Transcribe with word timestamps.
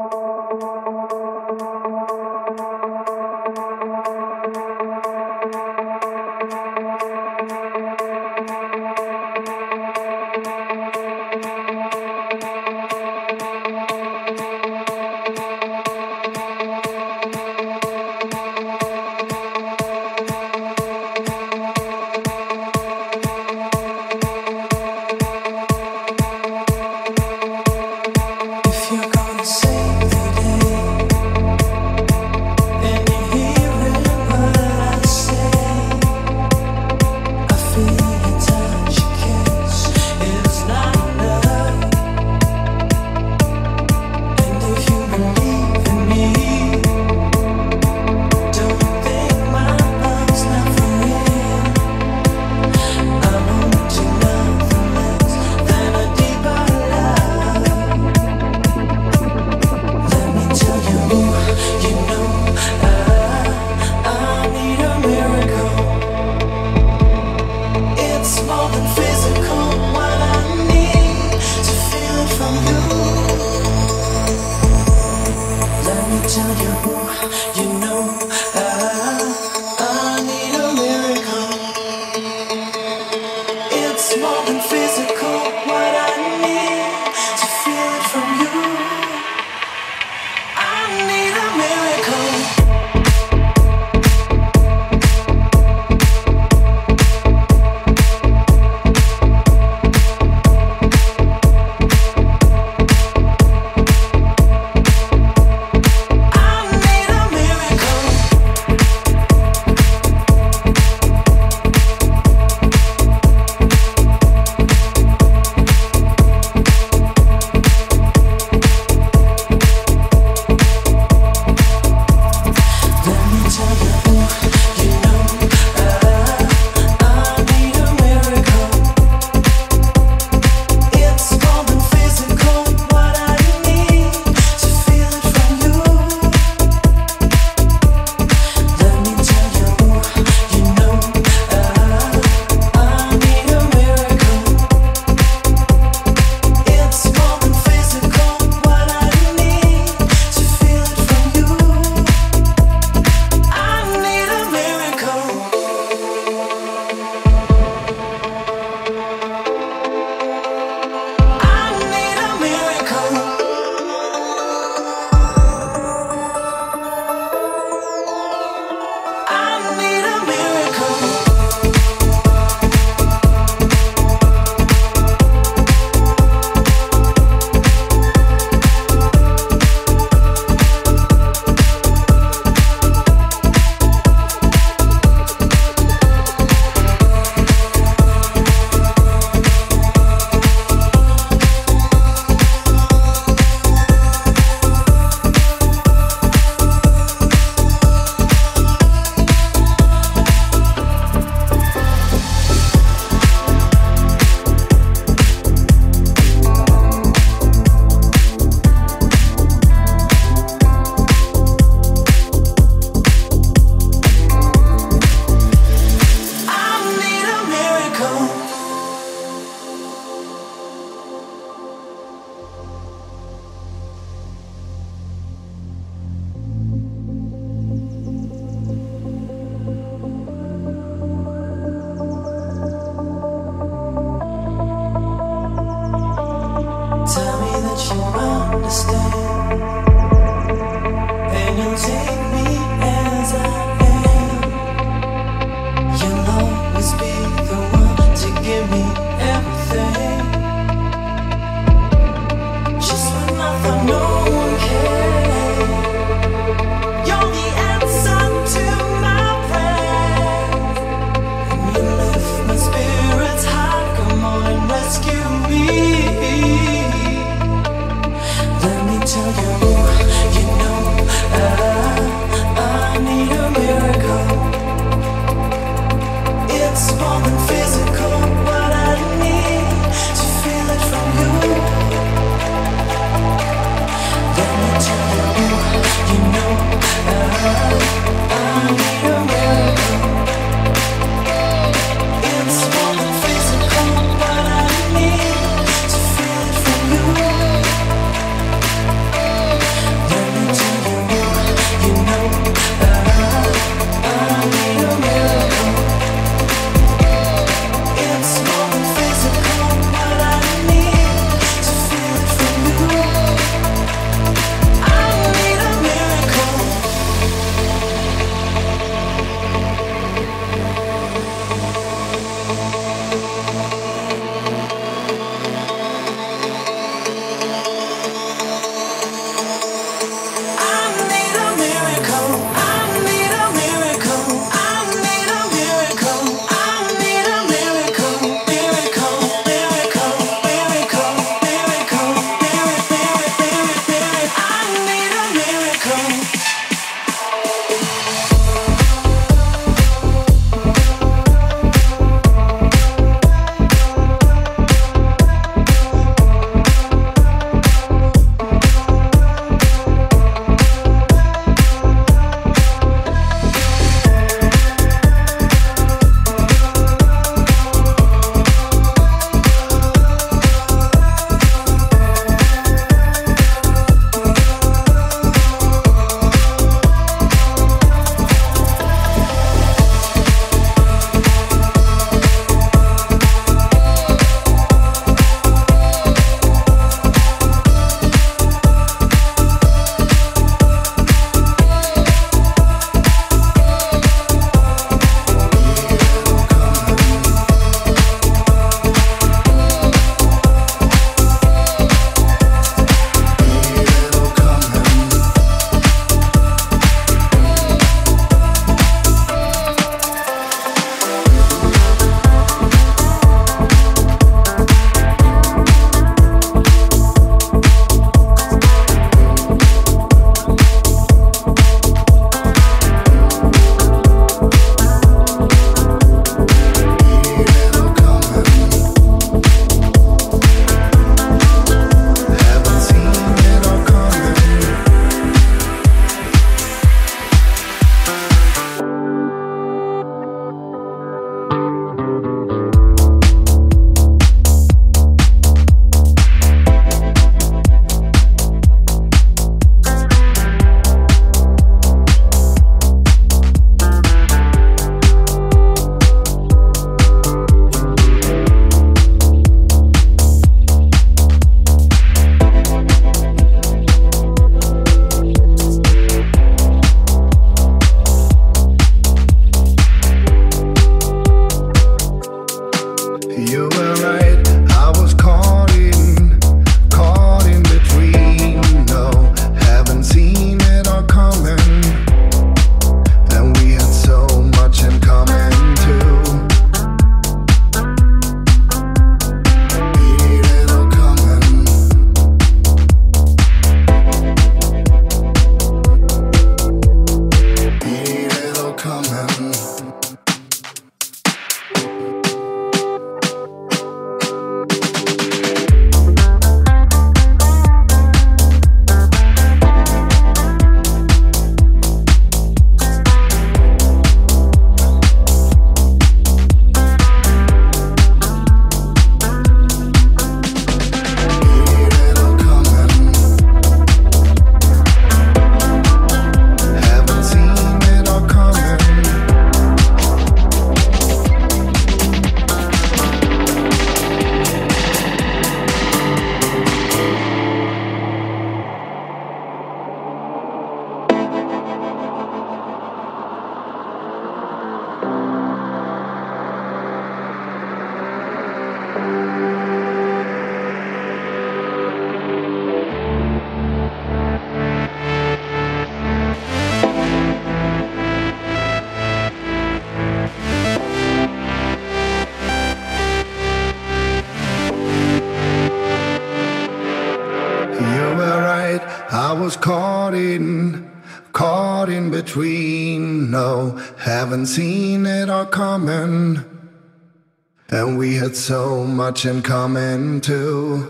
so 578.48 578.82
much 578.82 579.26
in 579.26 579.42
common 579.42 580.22
too. 580.22 580.82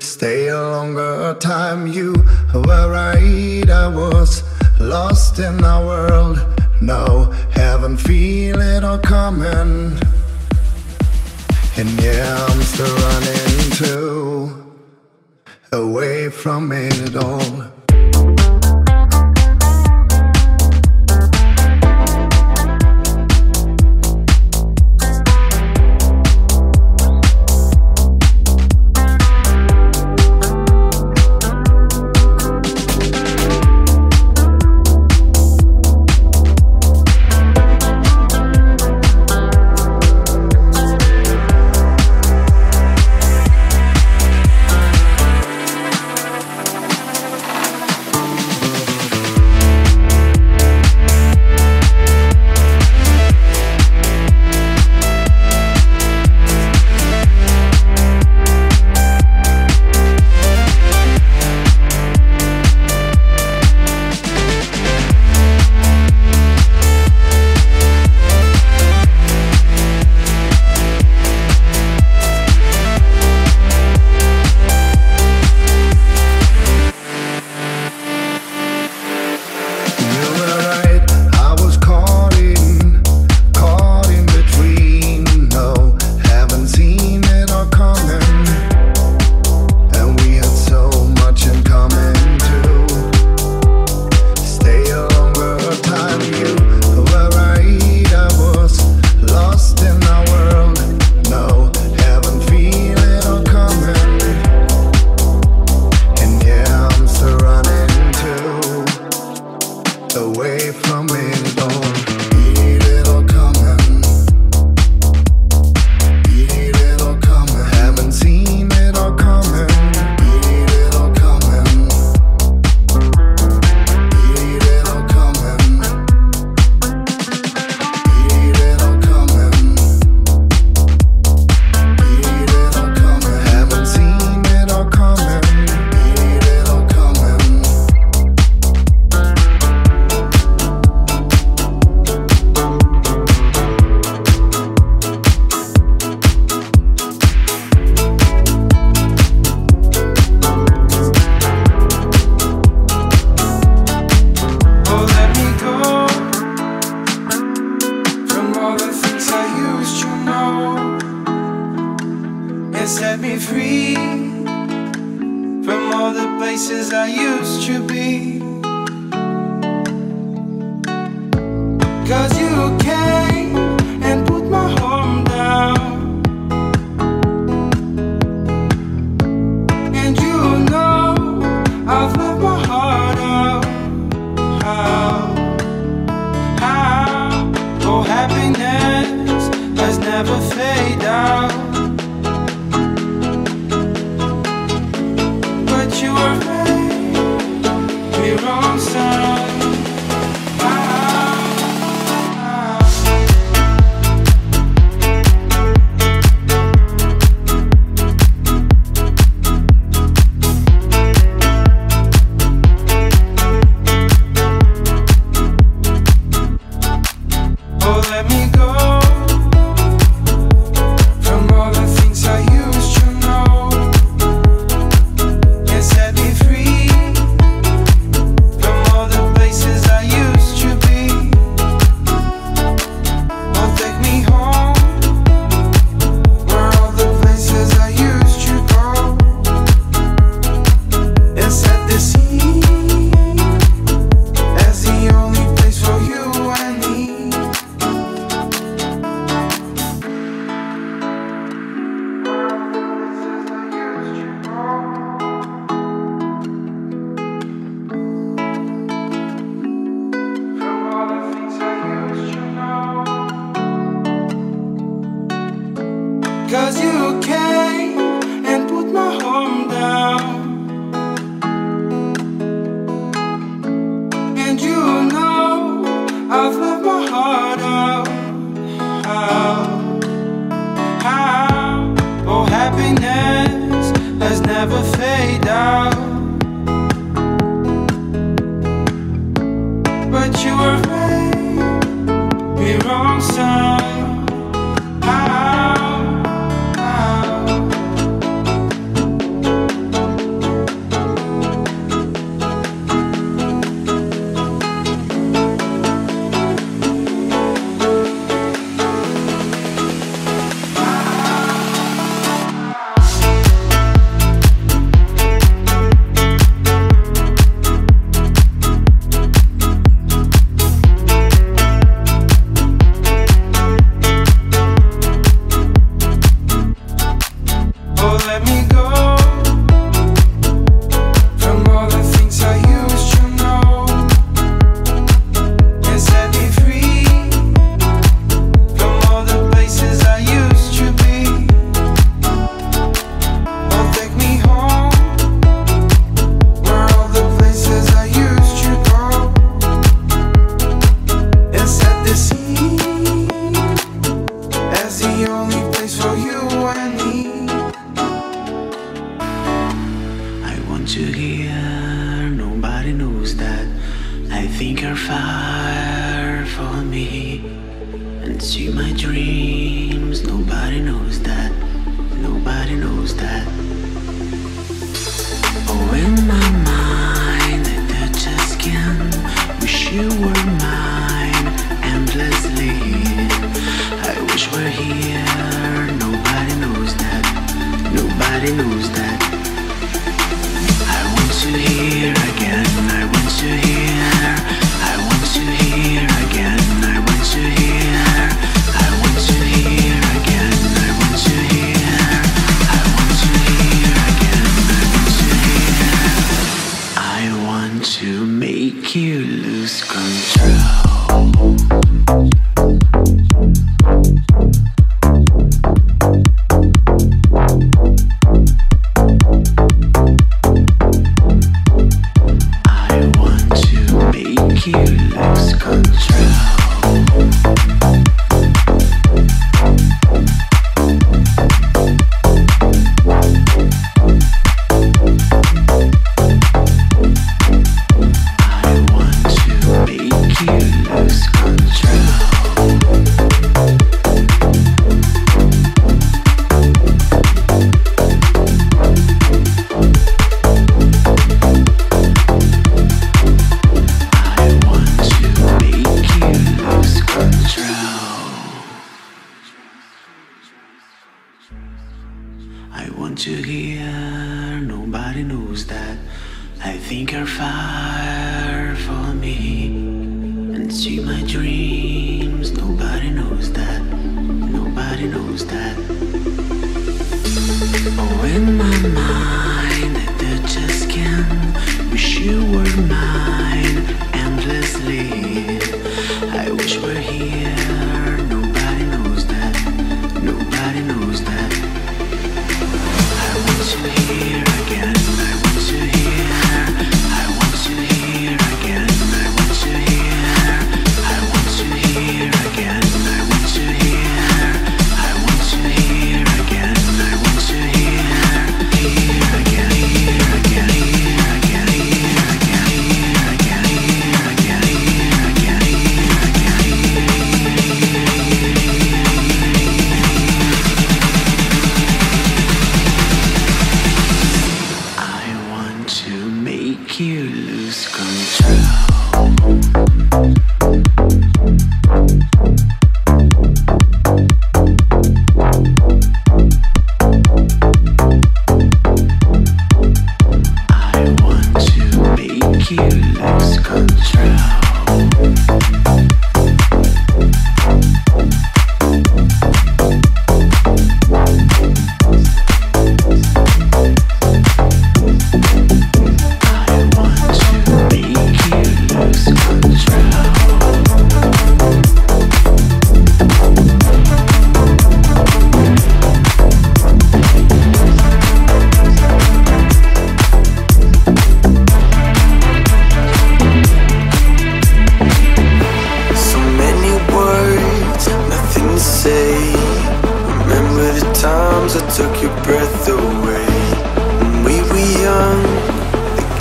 Stay 0.00 0.48
a 0.48 0.60
longer 0.60 1.36
time, 1.38 1.86
you 1.86 2.14
were 2.52 2.90
right. 2.90 3.70
I 3.70 3.86
was 3.86 4.42
lost 4.80 5.38
in 5.38 5.62
our 5.62 5.86
world. 5.86 6.38
No, 6.80 7.30
haven't 7.52 7.98
feel 7.98 8.60
it 8.60 8.82
all 8.82 8.98
coming. 8.98 9.96
And 11.76 11.90
yeah, 12.02 12.44
I'm 12.48 12.62
still 12.62 12.96
running 13.06 13.70
too 13.82 14.66
away 15.70 16.28
from 16.28 16.72
it 16.72 17.14
all. 17.14 17.75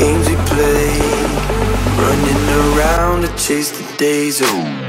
games 0.06 0.30
we 0.30 0.36
play, 0.54 1.00
running 1.98 2.44
around 2.62 3.22
to 3.24 3.30
chase 3.44 3.72
the 3.72 3.98
days 3.98 4.40
away. 4.42 4.85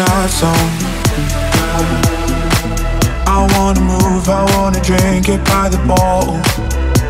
I 0.00 0.04
wanna 3.54 3.80
move, 3.80 4.28
I 4.28 4.44
wanna 4.54 4.80
drink 4.80 5.28
it 5.28 5.44
by 5.44 5.68
the 5.68 5.78
bottle. 5.88 6.38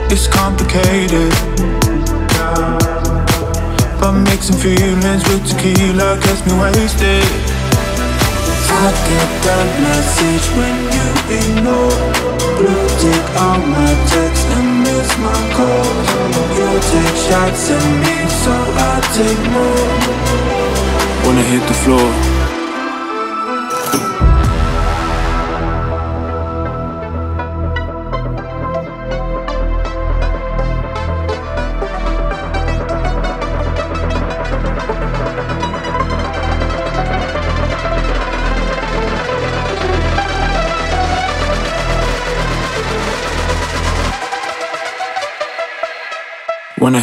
It's 0.08 0.26
complicated. 0.26 1.34
But 4.00 4.12
mixing 4.12 4.56
feelings 4.56 5.22
with 5.28 5.44
tequila 5.44 6.16
gets 6.22 6.46
me 6.46 6.54
wasted. 6.56 7.28
I 8.72 8.88
get 9.04 9.28
that 9.44 9.68
message 9.84 10.48
when 10.56 10.88
you 10.96 11.08
ignore. 11.44 11.92
Blue 12.56 12.88
tick 13.04 13.24
all 13.36 13.60
my 13.68 13.92
texts 14.08 14.48
and 14.56 14.80
miss 14.80 15.12
my 15.20 15.36
calls. 15.52 16.08
You 16.56 16.72
take 16.88 17.20
shots 17.28 17.68
at 17.68 17.84
me, 18.00 18.16
so 18.42 18.56
I 18.80 19.04
take 19.12 19.44
more. 19.52 19.92
Wanna 21.26 21.42
hit 21.42 21.60
the 21.68 21.76
floor. 21.84 22.37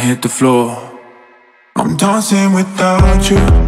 hit 0.06 0.22
the 0.22 0.28
floor. 0.28 0.70
I'm 1.74 1.96
dancing 1.96 2.52
without 2.52 3.28
you. 3.28 3.65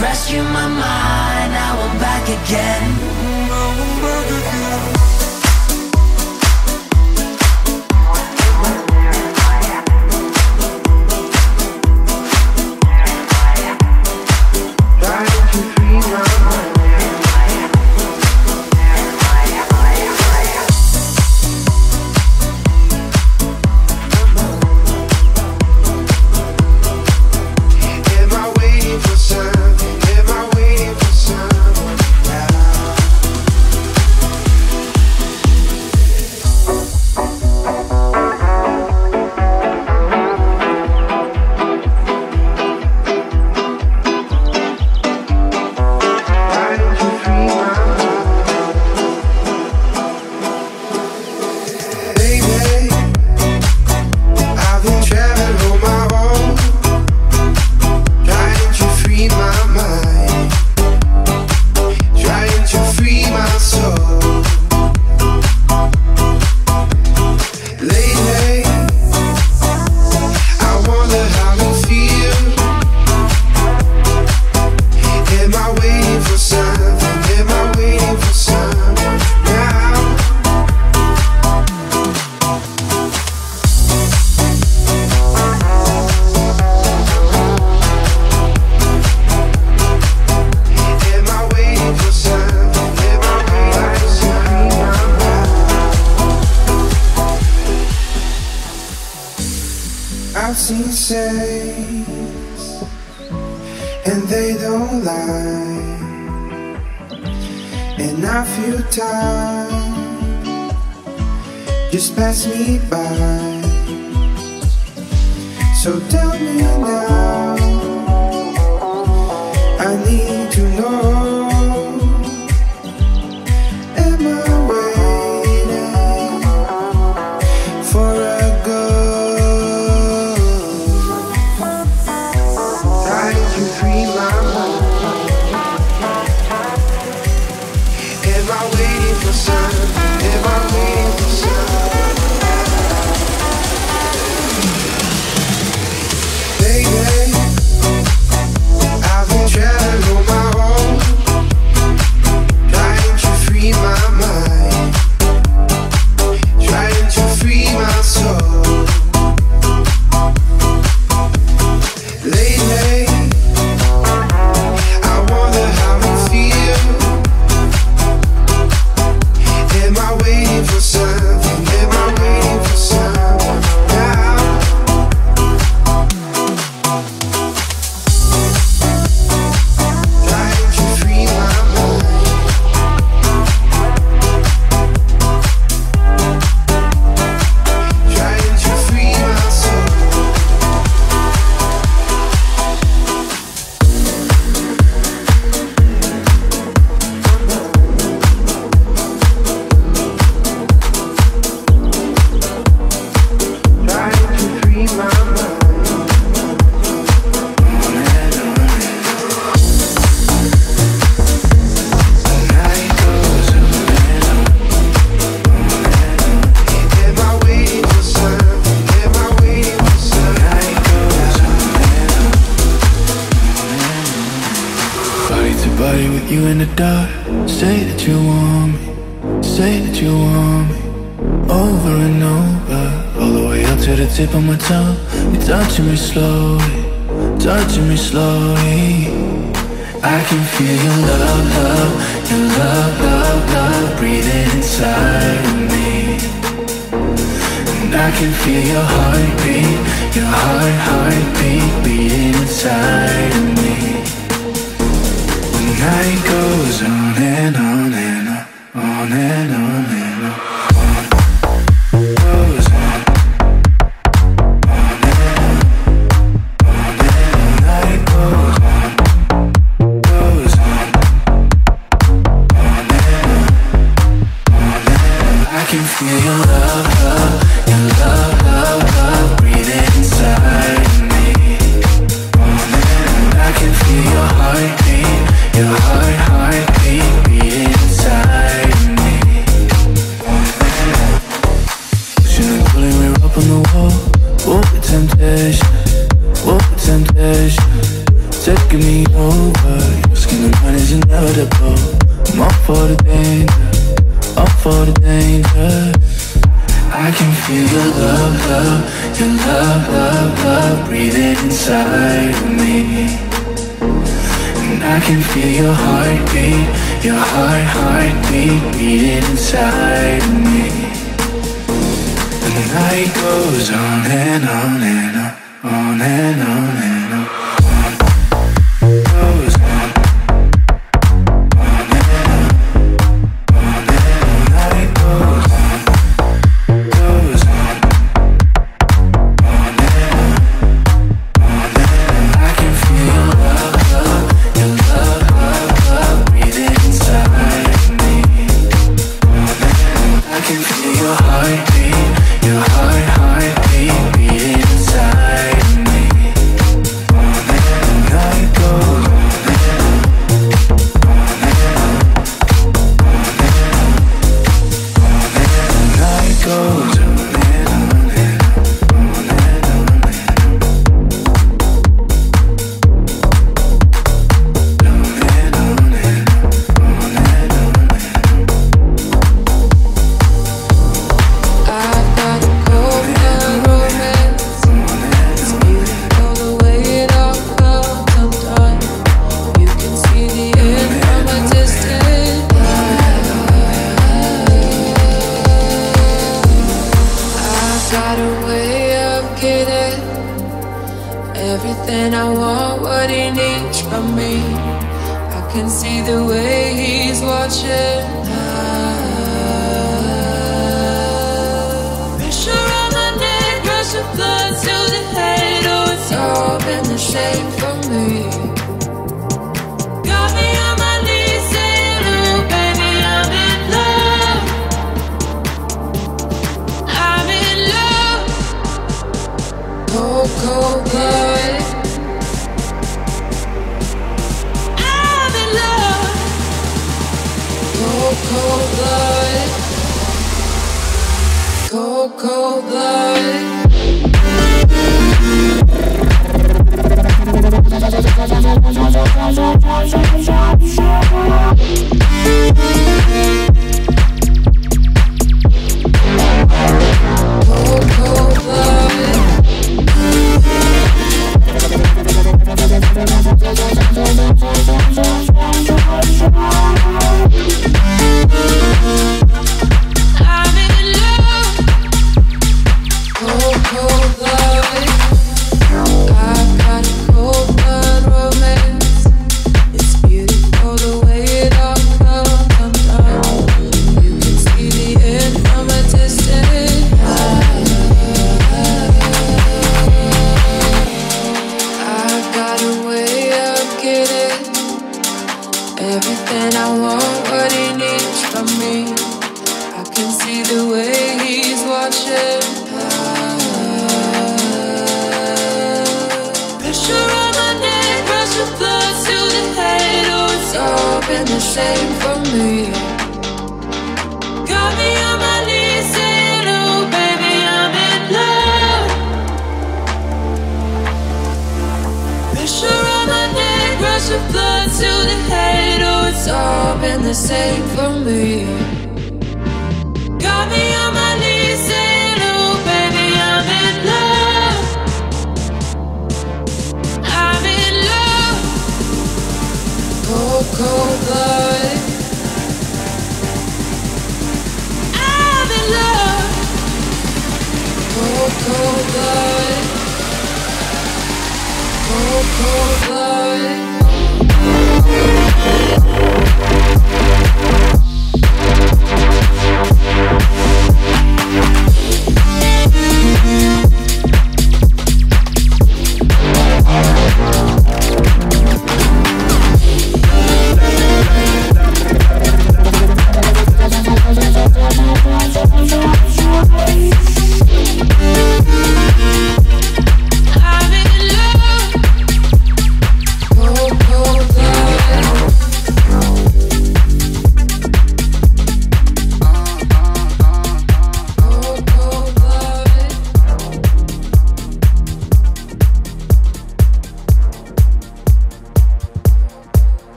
Rescue 0.00 0.42
my 0.42 0.66
mind, 0.66 1.09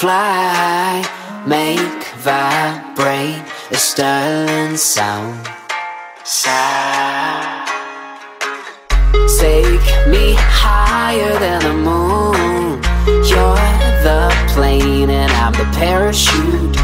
fly. 0.00 1.02
Make 1.44 2.04
vibrate 2.18 3.42
a 3.72 3.76
sterling 3.76 4.76
sound. 4.76 5.48
Sound. 6.22 7.68
Take 9.40 9.88
me 10.14 10.34
higher 10.38 11.34
than 11.44 11.60
the 11.68 11.76
moon. 11.88 12.80
You're 13.30 13.70
the 14.06 14.22
plane 14.54 15.10
and 15.10 15.32
I'm 15.32 15.54
the 15.54 15.68
parachute. 15.76 16.76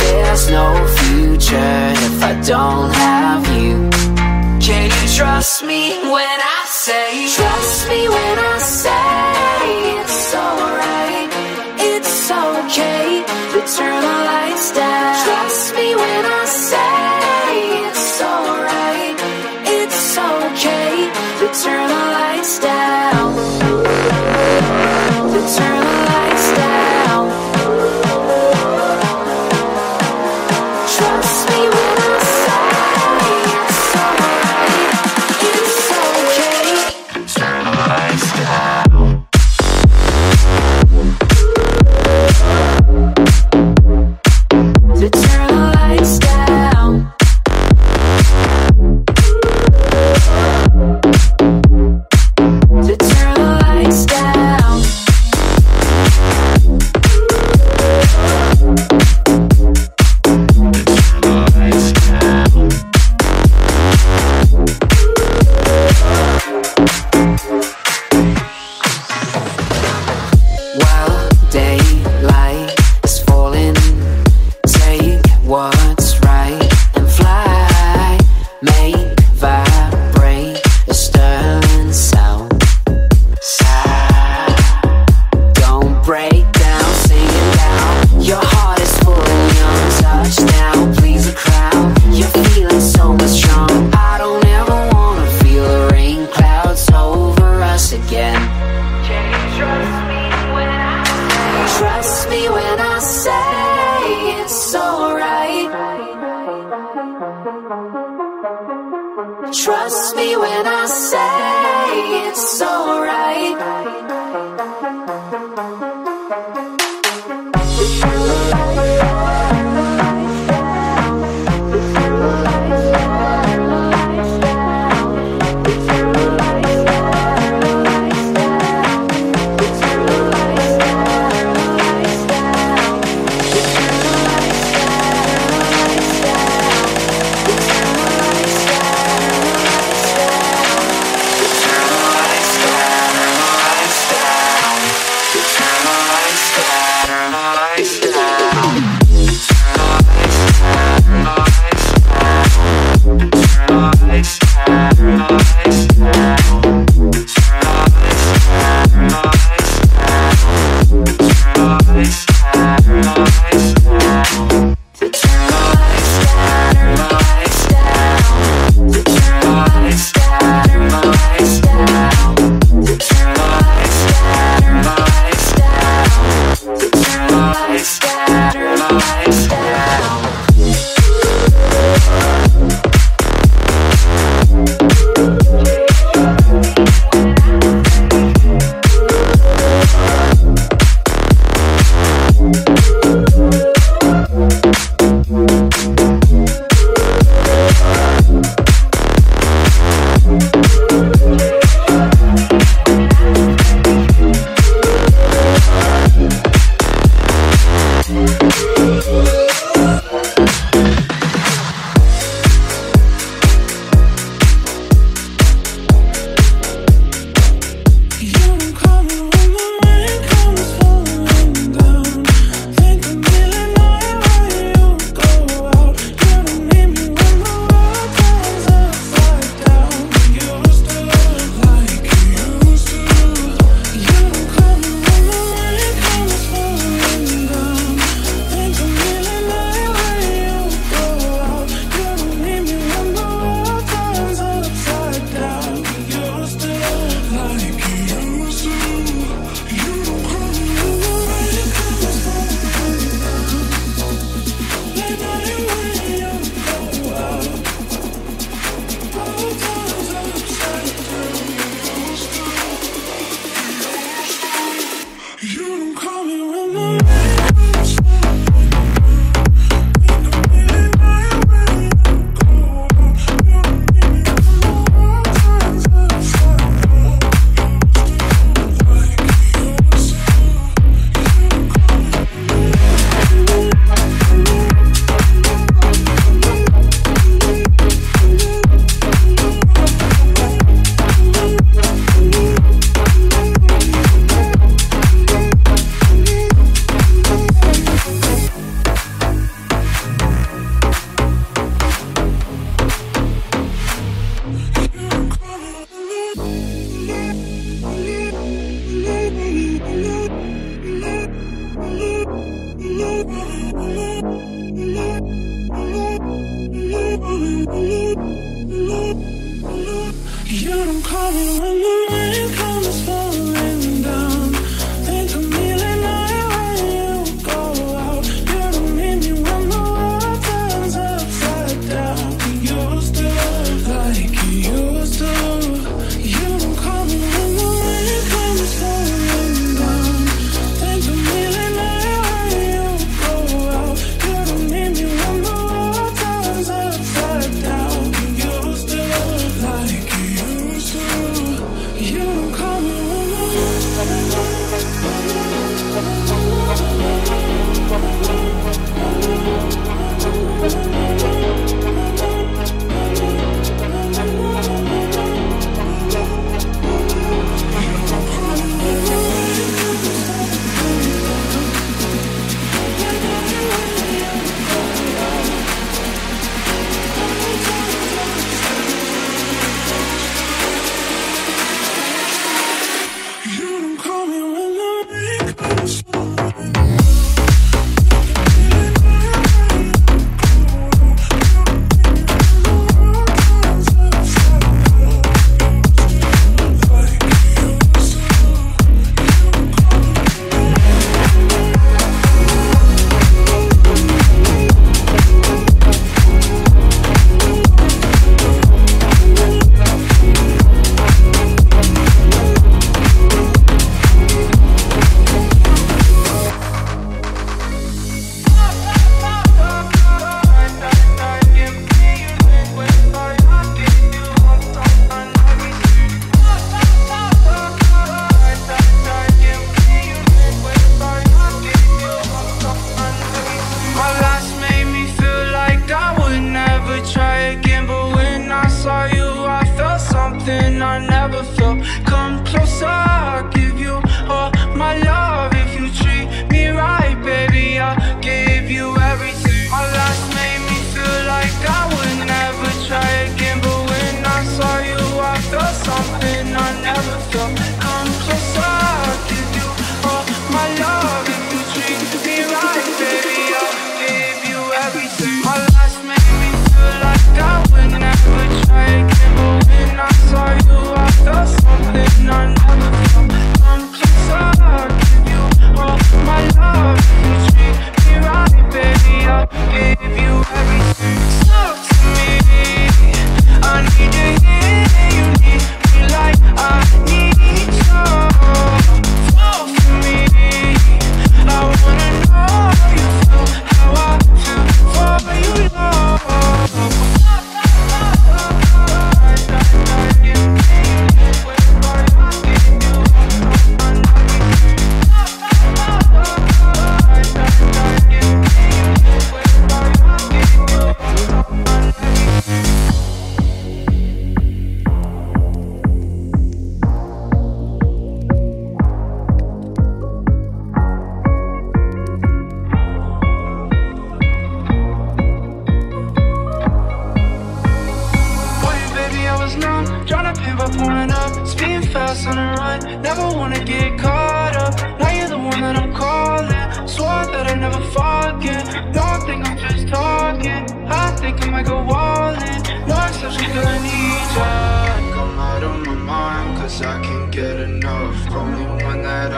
There's 0.00 0.48
no 0.48 0.68
future 0.98 1.82
if 2.08 2.22
I 2.22 2.40
don't 2.52 2.90
have 2.94 3.44
you. 3.58 3.90
Can 4.66 4.88
you 4.88 5.08
trust 5.18 5.62
me 5.62 5.82
when 6.14 6.38
I 6.58 6.62
say? 6.66 7.28
Trust 7.36 7.88
me 7.90 8.08
when 8.08 8.38
I 8.38 8.58
say 8.58 10.00
it's 10.00 10.34
alright, 10.34 11.21
it's 12.22 12.30
okay 12.30 13.24
to 13.52 13.60
turn 13.76 14.00
the 14.00 14.18
lights 14.30 14.70
down. 14.70 15.24
Trust 15.24 15.74
me 15.74 15.96
when 15.96 16.24
I 16.24 16.44
say 16.44 17.82
it's 17.82 18.22
alright, 18.22 19.18
it's 19.66 20.16
okay 20.16 21.10
to 21.40 21.46
turn 21.64 21.88
the 21.88 22.04
lights 22.18 22.60
down. 22.60 23.34
To 25.32 25.40
turn 25.56 25.80
the 25.80 26.11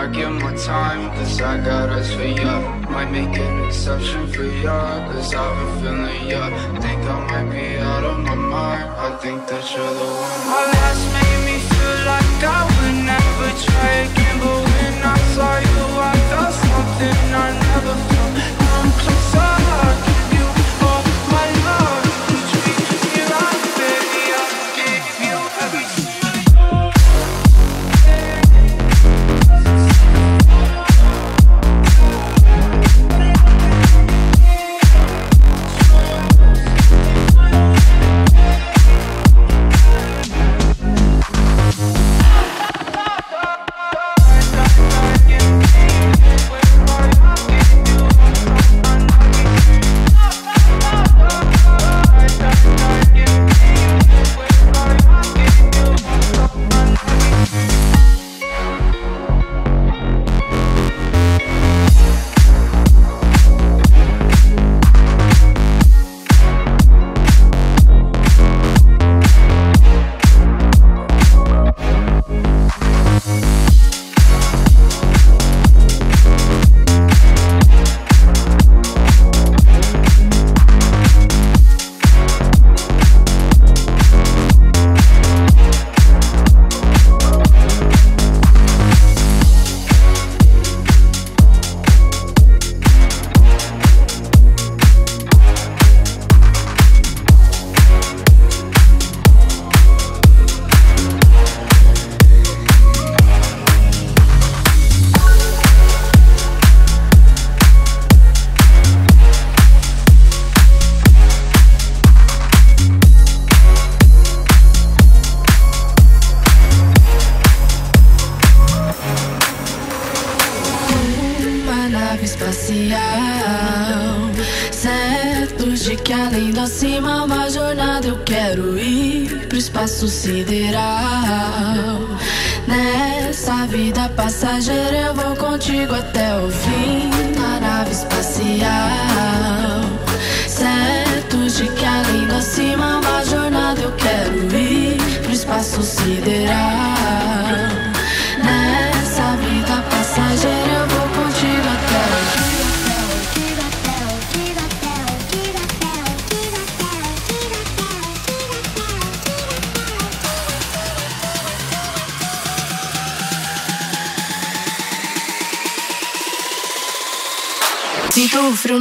I 0.05 0.07
get 0.09 0.31
my 0.33 0.55
time, 0.55 1.09
cause 1.17 1.41
I 1.41 1.57
got 1.65 1.89
us 1.89 2.13
for 2.13 2.25
ya 2.25 2.61
Might 2.91 3.11
make 3.11 3.39
an 3.39 3.65
exception 3.65 4.27
for 4.27 4.45
ya, 4.45 5.01
cause 5.11 5.33
I've 5.33 5.57
been 5.57 5.81
feeling 5.81 6.29
ya. 6.29 6.45
Think 6.79 7.01
I 7.09 7.17
might 7.31 7.51
be 7.51 7.79
out 7.79 8.05
of 8.05 8.19
my 8.19 8.35
mind, 8.35 8.85
I 8.85 9.17
think 9.23 9.49
that 9.49 9.65
you're 9.73 9.95
the 10.01 10.09
one. 10.29 10.41
My 10.53 10.63
last 10.77 11.05
made 11.17 11.41
me 11.49 11.57
feel 11.71 11.97
like 12.13 12.41
I 12.45 12.61
would 12.69 12.99
never 13.13 13.49
try 13.65 13.91
again 14.05 14.37
But 14.45 14.61
when 14.69 14.95
I 15.09 15.17
saw 15.33 15.59
you 15.65 15.74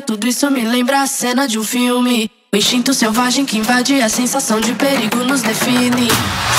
tudo 0.00 0.26
isso 0.26 0.50
me 0.50 0.62
lembra 0.62 1.02
a 1.02 1.06
cena 1.06 1.46
de 1.46 1.58
um 1.58 1.64
filme. 1.64 2.30
O 2.52 2.56
instinto 2.56 2.94
selvagem 2.94 3.44
que 3.44 3.58
invade 3.58 4.00
a 4.00 4.08
sensação 4.08 4.60
de 4.60 4.72
perigo 4.74 5.18
nos 5.24 5.42
define. 5.42 6.08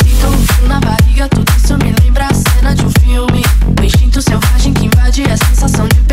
Sinto 0.03 0.27
um 0.27 0.47
frio 0.47 0.67
na 0.67 0.79
barriga, 0.79 1.27
tudo 1.29 1.51
isso 1.57 1.77
me 1.77 1.93
lembra 2.03 2.27
a 2.27 2.33
cena 2.33 2.75
de 2.75 2.85
um 2.85 2.91
filme. 3.01 3.41
O 3.79 3.83
instinto 3.83 4.21
selvagem 4.21 4.73
que 4.73 4.85
invade 4.85 5.23
a 5.23 5.37
sensação 5.37 5.87
de 5.87 5.95
perigo. 5.95 6.04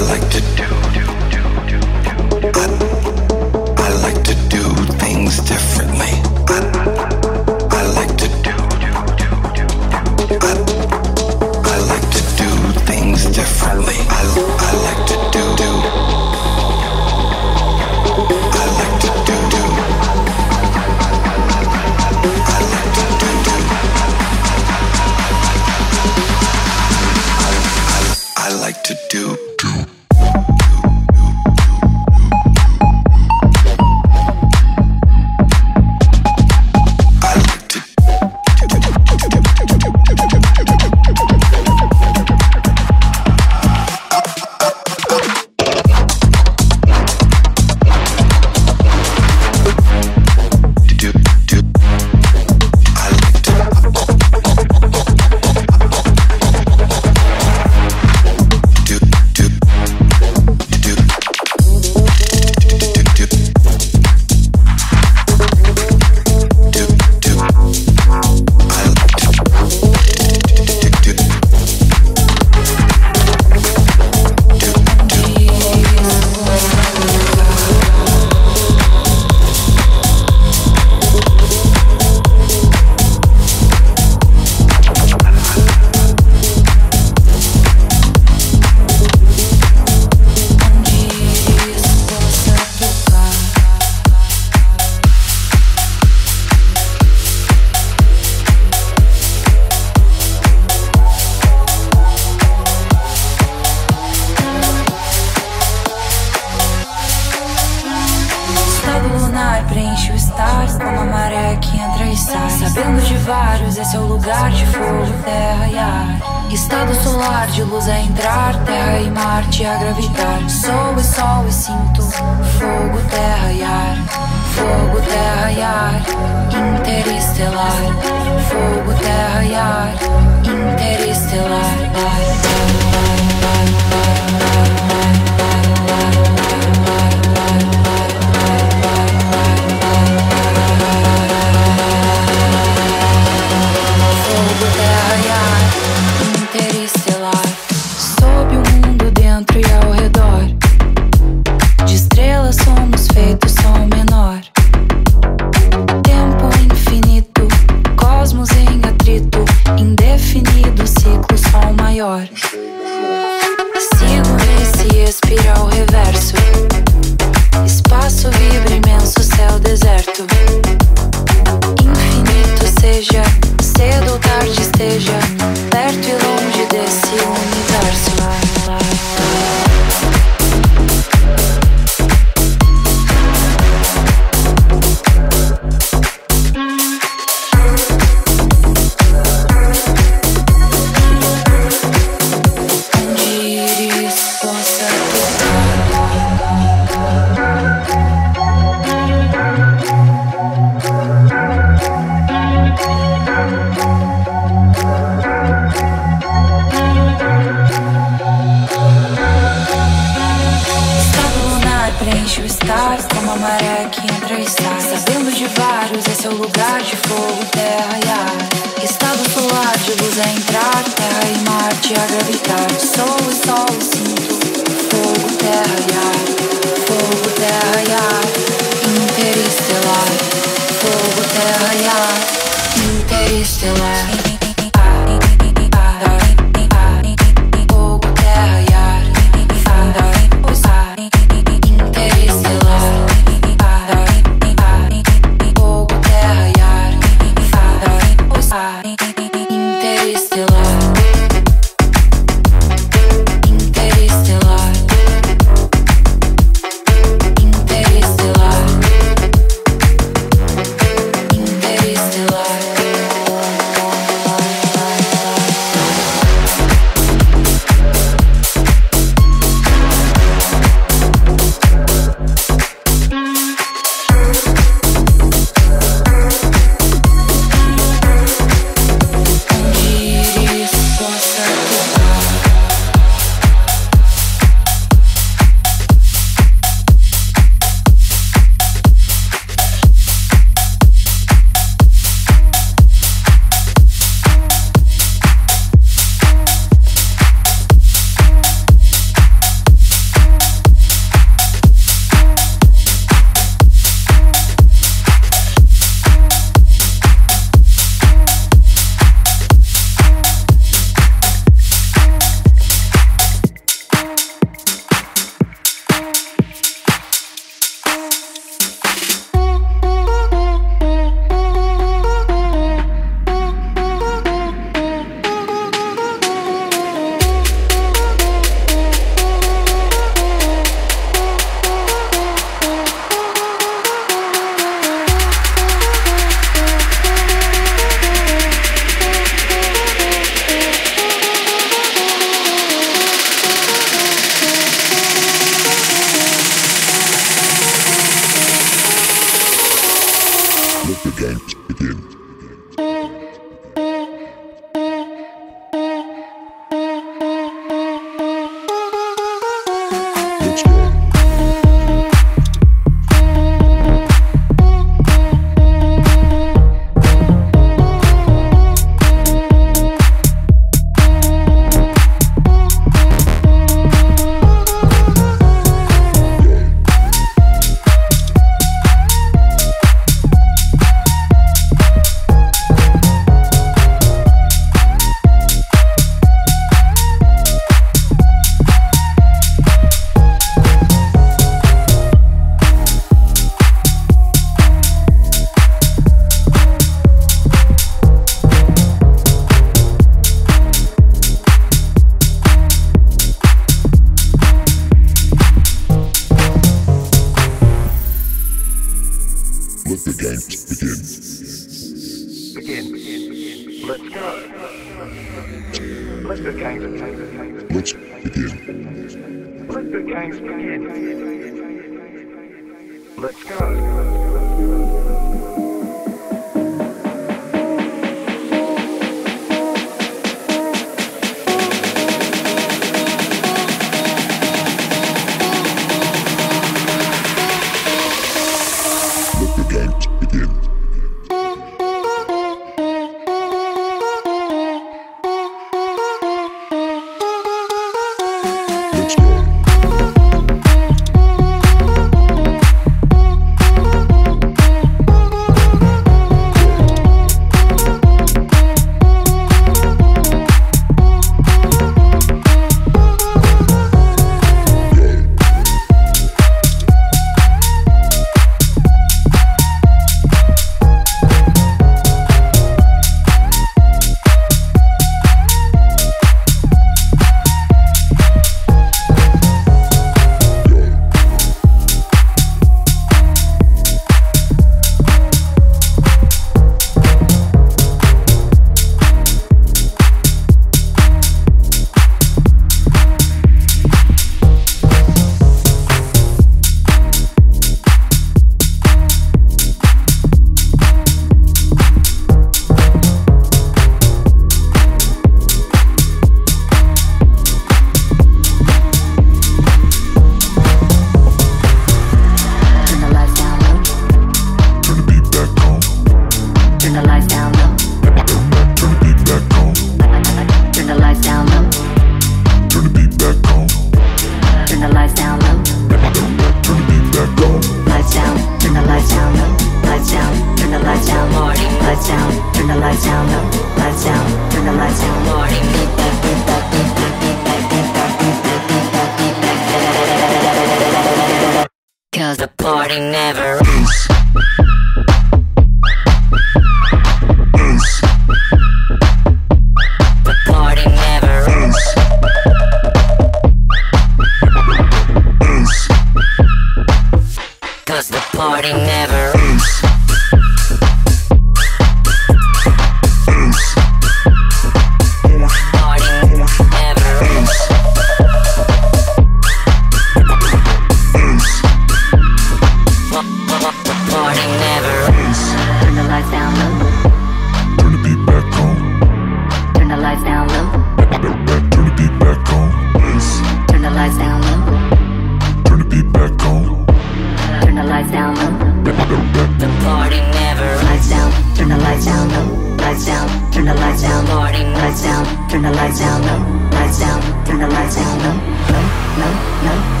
turn 595.51 595.63
the 595.63 595.71
lights 595.71 595.99
down 595.99 596.21
low, 596.21 596.69
lights 596.71 596.99
down, 596.99 597.45
turn 597.45 597.59
the 597.59 597.67
lights 597.67 597.95
down 597.95 598.17
low, 598.19 598.35
low, 598.71 599.19
low, 599.19 599.95
low. 599.95 600.00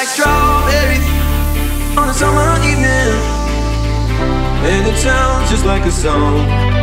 like 0.00 0.08
strawberries 0.08 1.04
on 1.98 2.08
a 2.08 2.14
summer 2.14 2.56
evening, 2.64 3.12
and 4.64 4.86
it 4.86 4.96
sounds 4.96 5.50
just 5.50 5.66
like 5.66 5.84
a 5.84 5.90
song. 5.90 6.79